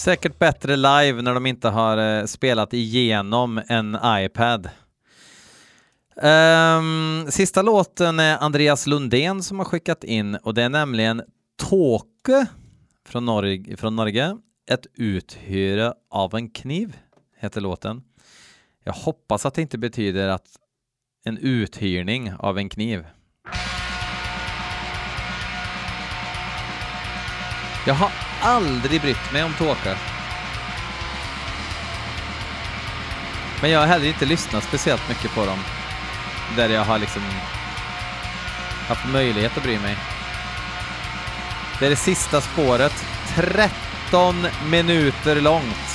Säkert 0.03 0.38
bättre 0.38 0.77
live 0.77 1.23
när 1.23 1.35
de 1.35 1.47
inte 1.47 1.69
har 1.69 2.19
eh, 2.19 2.25
spelat 2.25 2.73
igenom 2.75 3.62
en 3.69 3.99
iPad. 4.05 4.71
Um, 6.17 7.27
sista 7.31 7.62
låten 7.62 8.21
är 8.21 8.38
Andreas 8.38 8.87
Lundén 8.87 9.43
som 9.43 9.59
har 9.59 9.67
skickat 9.67 10.05
in 10.05 10.35
och 10.35 10.55
det 10.55 10.62
är 10.62 10.69
nämligen 10.69 11.23
Tåke 11.57 12.47
från, 13.07 13.25
Norge, 13.25 13.77
från 13.77 13.97
Norge. 13.97 14.37
Ett 14.71 14.87
uthyre 14.95 15.95
av 16.11 16.35
en 16.35 16.51
kniv 16.51 16.97
heter 17.38 17.61
låten. 17.61 18.03
Jag 18.85 18.93
hoppas 18.93 19.47
att 19.47 19.55
det 19.55 19.62
inte 19.62 19.79
betyder 19.79 20.29
att 20.29 20.47
en 21.25 21.38
uthyrning 21.38 22.33
av 22.38 22.59
en 22.59 22.69
kniv. 22.69 23.05
Jag 27.85 27.95
har 27.95 28.11
aldrig 28.40 29.01
brytt 29.01 29.33
mig 29.33 29.45
om 29.45 29.55
tåkar. 29.55 29.97
Men 33.61 33.71
jag 33.71 33.81
har 33.81 33.87
heller 33.87 34.07
inte 34.07 34.25
lyssnat 34.25 34.64
speciellt 34.64 35.09
mycket 35.09 35.35
på 35.35 35.47
dem. 35.47 35.59
Där 36.57 36.68
jag 36.68 36.85
har 36.85 36.99
liksom 36.99 37.23
haft 38.88 39.09
möjlighet 39.09 39.57
att 39.57 39.62
bry 39.62 39.79
mig. 39.79 39.97
Det 41.79 41.87
är 41.87 41.90
det 41.90 41.97
sista 41.97 42.40
spåret. 42.40 43.05
13 43.35 44.47
minuter 44.66 45.40
långt. 45.40 45.91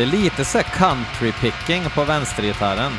Det 0.00 0.04
är 0.04 0.06
lite 0.06 0.44
så 0.44 0.58
country 0.58 1.32
picking 1.32 1.90
på 1.90 2.04
vänstergitarren. 2.04 2.92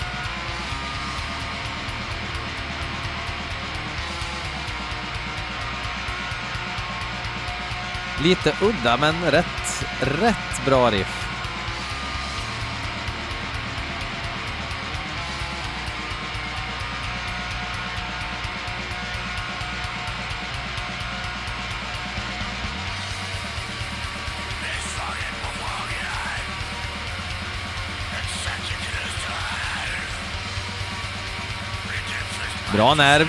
Lite 8.23 8.53
udda 8.61 8.97
men 8.97 9.31
rätt, 9.31 9.85
rätt 10.01 10.65
bra 10.65 10.91
riff. 10.91 11.20
Bra 32.81 32.93
nerv. 32.95 33.27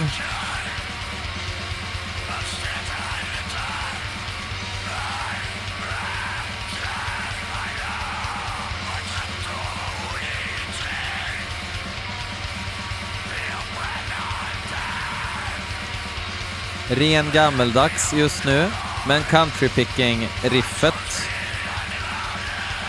Ren 16.89 17.31
gammeldags 17.33 18.13
just 18.13 18.45
nu, 18.45 18.71
men 19.07 19.23
countrypicking-riffet 19.23 20.95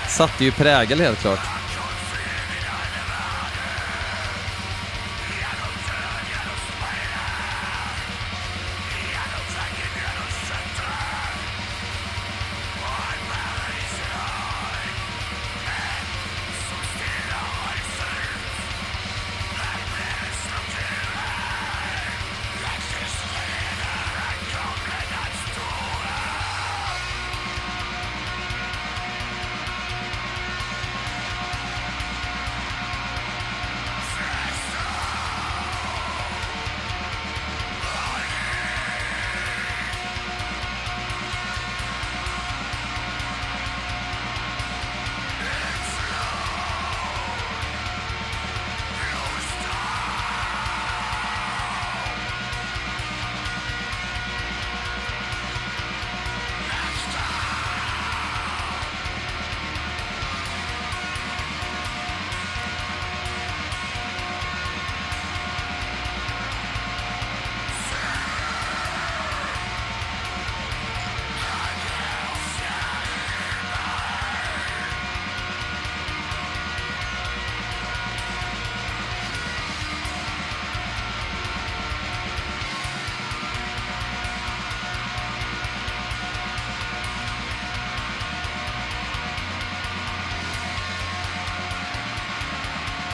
satte 0.10 0.44
ju 0.44 0.52
prägel 0.52 1.00
helt 1.00 1.20
klart. 1.20 1.53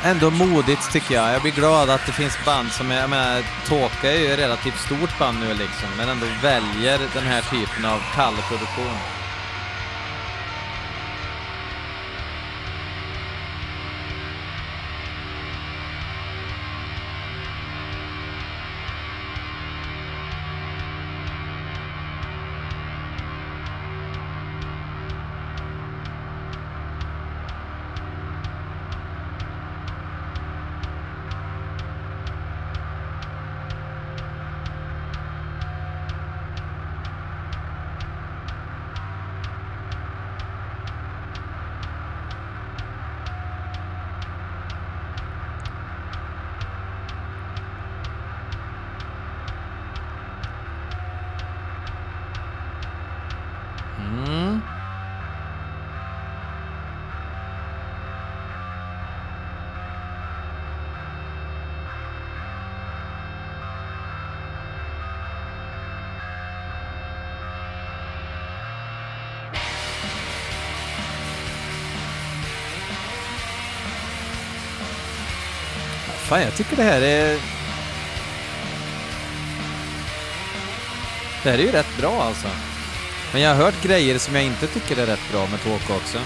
Ändå 0.04 0.30
modigt 0.30 0.92
tycker 0.92 1.16
jag. 1.16 1.34
Jag 1.34 1.42
blir 1.42 1.52
glad 1.52 1.90
att 1.90 2.06
det 2.06 2.12
finns 2.12 2.46
band 2.46 2.72
som, 2.72 2.92
jag 2.92 3.10
menar, 3.10 3.44
Tåka 3.68 4.14
är 4.14 4.20
ju 4.20 4.34
ett 4.34 4.40
relativt 4.40 4.80
stort 4.80 5.20
band 5.20 5.40
nu 5.40 5.54
liksom, 5.54 5.90
men 5.98 6.10
ändå 6.10 6.26
väljer 6.42 7.00
den 7.14 7.24
här 7.24 7.42
typen 7.42 7.86
av 7.86 8.00
kall 8.16 8.34
Fan, 76.30 76.42
jag 76.42 76.56
tycker 76.56 76.76
det 76.76 76.84
här 76.84 77.02
är... 77.02 77.40
Det 81.44 81.50
här 81.50 81.58
är 81.58 81.64
ju 81.64 81.72
rätt 81.72 81.98
bra 81.98 82.24
alltså. 82.24 82.48
Men 83.34 83.42
jag 83.42 83.56
har 83.56 83.64
hört 83.64 83.84
grejer 83.84 84.18
som 84.18 84.36
jag 84.36 84.44
inte 84.44 84.68
tycker 84.68 84.98
är 84.98 85.06
rätt 85.06 85.32
bra 85.32 85.48
med 85.48 85.64
Tåka 85.64 85.96
också. 85.96 86.20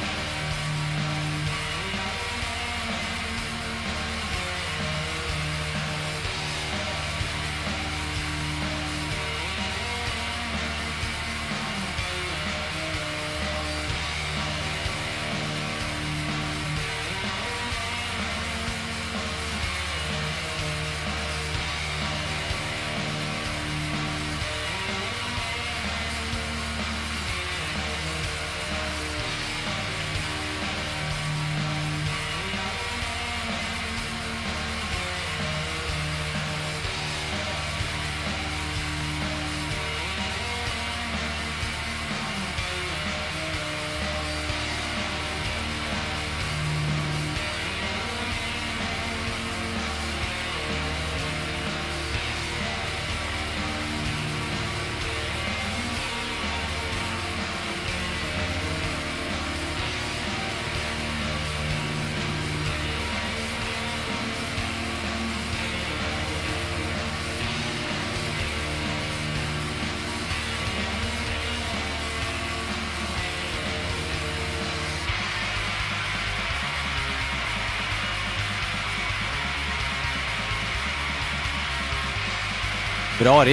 Bra 83.24 83.46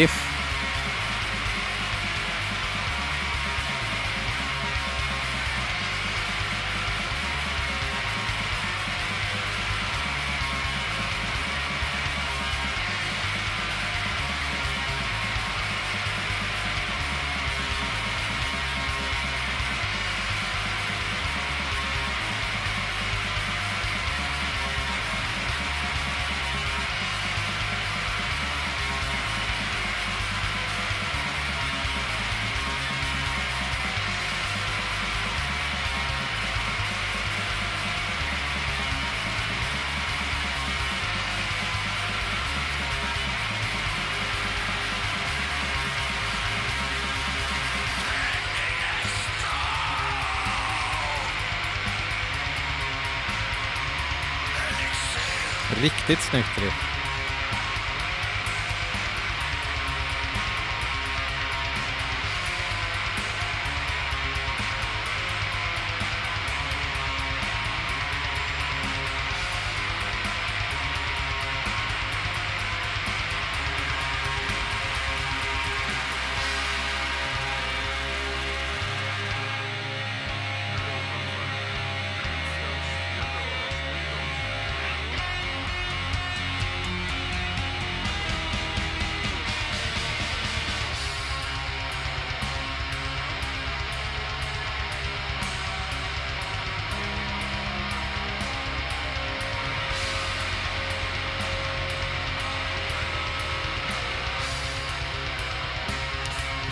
Riktigt 55.79 56.23
snyggt 56.23 56.59
riff. 56.59 56.90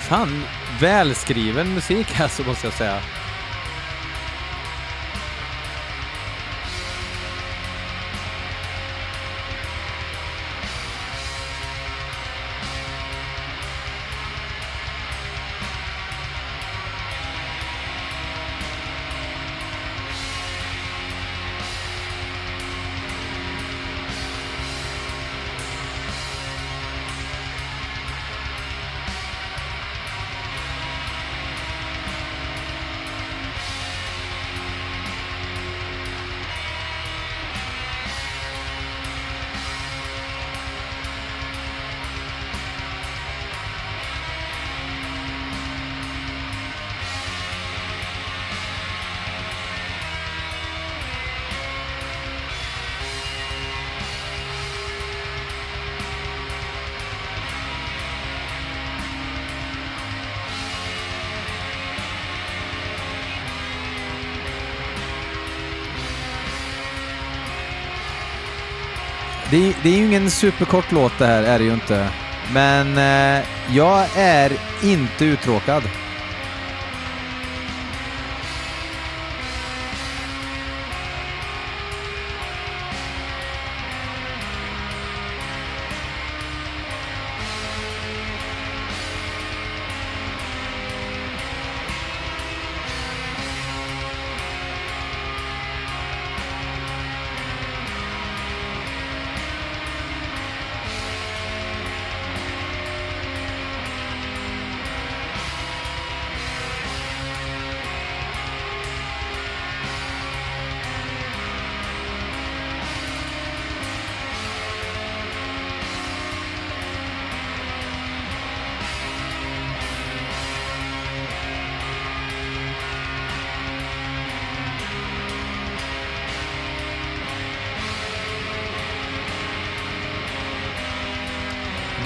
Fan, 0.08 0.42
välskriven 0.80 1.74
musik 1.74 2.20
alltså 2.20 2.42
måste 2.42 2.66
jag 2.66 2.74
säga. 2.74 3.00
Det, 69.50 69.76
det 69.82 69.88
är 69.88 69.98
ju 69.98 70.06
ingen 70.06 70.30
superkort 70.30 70.92
låt 70.92 71.18
det 71.18 71.26
här, 71.26 71.42
är 71.42 71.58
det 71.58 71.64
ju 71.64 71.72
inte. 71.72 72.08
Men 72.52 72.98
eh, 72.98 73.44
jag 73.70 74.06
är 74.16 74.52
inte 74.82 75.24
uttråkad. 75.24 75.82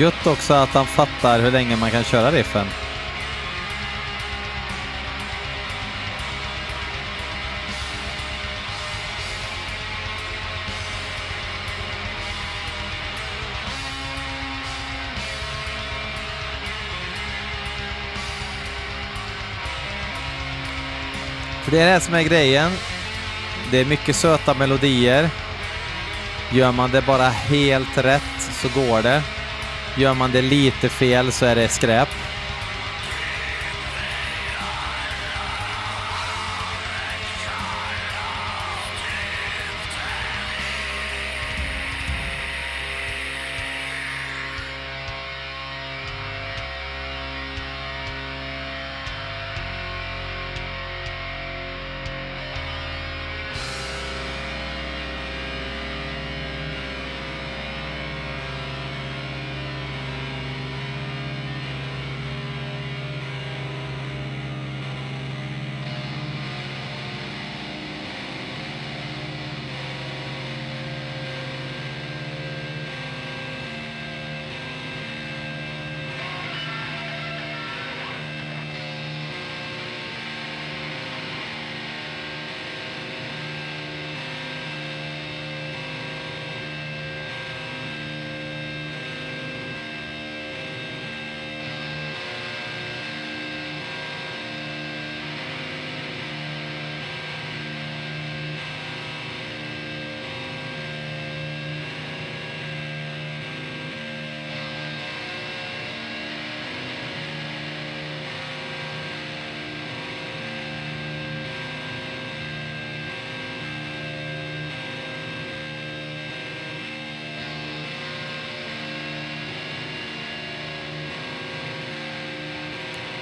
Gött 0.02 0.26
också 0.26 0.54
att 0.54 0.68
han 0.68 0.86
fattar 0.86 1.40
hur 1.40 1.50
länge 1.50 1.76
man 1.76 1.90
kan 1.90 2.04
köra 2.04 2.30
riffen. 2.30 2.66
För 21.64 21.70
det 21.70 21.80
är 21.80 21.94
det 21.94 22.00
som 22.00 22.14
är 22.14 22.22
grejen. 22.22 22.70
Det 23.70 23.80
är 23.80 23.84
mycket 23.84 24.16
söta 24.16 24.54
melodier. 24.54 25.30
Gör 26.52 26.72
man 26.72 26.90
det 26.90 27.02
bara 27.02 27.28
helt 27.28 27.98
rätt 27.98 28.52
så 28.62 28.68
går 28.80 29.02
det. 29.02 29.22
Gör 29.96 30.14
man 30.14 30.32
det 30.32 30.42
lite 30.42 30.88
fel 30.88 31.32
så 31.32 31.46
är 31.46 31.54
det 31.54 31.68
skräp. 31.68 32.08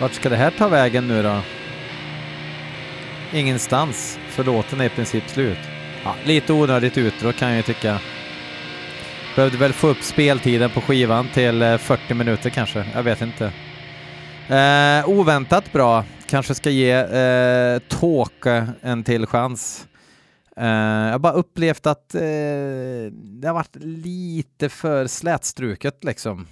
Vart 0.00 0.12
ska 0.12 0.28
det 0.28 0.36
här 0.36 0.50
ta 0.50 0.68
vägen 0.68 1.08
nu 1.08 1.22
då? 1.22 1.40
Ingenstans, 3.32 4.18
för 4.28 4.44
låten 4.44 4.80
är 4.80 4.84
i 4.84 4.88
princip 4.88 5.28
slut. 5.28 5.58
Ja, 6.04 6.14
lite 6.24 6.52
onödigt 6.52 6.98
utdrag 6.98 7.36
kan 7.36 7.48
jag 7.48 7.56
ju 7.56 7.62
tycka. 7.62 8.00
Behövde 9.36 9.58
väl 9.58 9.72
få 9.72 9.88
upp 9.88 10.02
speltiden 10.02 10.70
på 10.70 10.80
skivan 10.80 11.28
till 11.34 11.62
eh, 11.62 11.78
40 11.78 12.14
minuter 12.14 12.50
kanske, 12.50 12.86
jag 12.94 13.02
vet 13.02 13.20
inte. 13.20 13.52
Eh, 14.48 15.08
oväntat 15.08 15.72
bra, 15.72 16.04
kanske 16.26 16.54
ska 16.54 16.70
ge 16.70 16.92
eh, 16.92 17.78
Tåke 17.88 18.68
en 18.82 19.04
till 19.04 19.26
chans. 19.26 19.86
Eh, 20.56 20.66
jag 20.66 21.12
har 21.12 21.18
bara 21.18 21.32
upplevt 21.32 21.86
att 21.86 22.14
eh, 22.14 22.20
det 23.12 23.46
har 23.46 23.54
varit 23.54 23.76
lite 23.80 24.68
för 24.68 25.06
slätstruket 25.06 26.04
liksom 26.04 26.46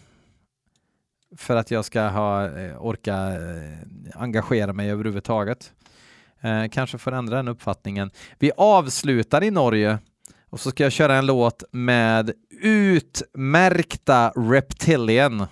för 1.36 1.56
att 1.56 1.70
jag 1.70 1.84
ska 1.84 2.08
ha, 2.08 2.58
eh, 2.58 2.86
orka 2.86 3.16
eh, 3.16 4.22
engagera 4.22 4.72
mig 4.72 4.90
överhuvudtaget. 4.90 5.72
Eh, 6.40 6.68
kanske 6.70 6.98
får 6.98 7.12
ändra 7.12 7.36
den 7.36 7.48
uppfattningen. 7.48 8.10
Vi 8.38 8.52
avslutar 8.56 9.44
i 9.44 9.50
Norge 9.50 9.98
och 10.50 10.60
så 10.60 10.70
ska 10.70 10.82
jag 10.82 10.92
köra 10.92 11.16
en 11.16 11.26
låt 11.26 11.64
med 11.72 12.32
utmärkta 12.62 14.32
Reptilian 14.36 15.46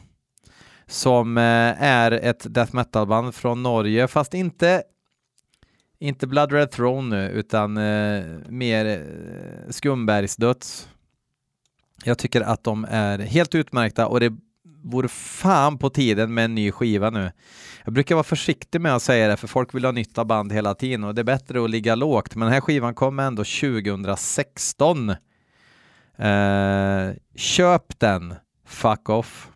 som 0.87 1.39
eh, 1.39 1.83
är 1.83 2.13
ett 2.13 2.55
death 2.55 2.75
metal-band 2.75 3.35
från 3.35 3.63
Norge, 3.63 4.09
fast 4.09 4.35
inte 4.35 4.83
inte 5.99 6.27
Blood 6.27 6.53
Red 6.53 6.71
Throne 6.71 7.17
nu, 7.17 7.31
utan 7.31 7.77
eh, 7.77 8.25
mer 8.49 8.87
eh, 8.87 9.71
Skumbergsdöds. 9.71 10.89
Jag 12.05 12.19
tycker 12.19 12.41
att 12.41 12.65
de 12.65 12.87
är 12.91 13.19
helt 13.19 13.55
utmärkta 13.55 14.07
och 14.07 14.21
det 14.21 14.33
vore 14.87 15.09
fan 15.09 15.79
på 15.79 15.91
tiden 15.91 16.35
med 16.35 16.45
en 16.45 16.55
ny 16.55 16.73
skiva 16.73 17.11
nu. 17.11 17.33
Jag 17.85 17.95
brukar 17.95 18.15
vara 18.15 18.25
försiktig 18.25 18.81
med 18.81 18.95
att 18.95 19.03
säga 19.03 19.29
det 19.29 19.37
för 19.37 19.49
folk 19.49 19.75
vill 19.75 19.85
ha 19.85 19.93
nytta 19.93 20.25
band 20.25 20.53
hela 20.53 20.75
tiden 20.75 21.05
och 21.05 21.15
det 21.15 21.23
är 21.23 21.25
bättre 21.25 21.65
att 21.65 21.71
ligga 21.71 21.95
lågt. 21.95 22.35
Men 22.35 22.47
den 22.47 22.53
här 22.53 22.61
skivan 22.61 22.95
kom 22.95 23.19
ändå 23.19 23.45
2016. 23.45 25.11
Eh, 26.19 27.11
köp 27.37 27.99
den, 27.99 28.35
fuck 28.67 29.09
off. 29.09 29.51